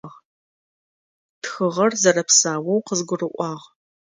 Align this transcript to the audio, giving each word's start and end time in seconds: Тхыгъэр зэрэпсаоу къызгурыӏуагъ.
Тхыгъэр 1.41 1.93
зэрэпсаоу 2.01 2.79
къызгурыӏуагъ. 2.85 3.63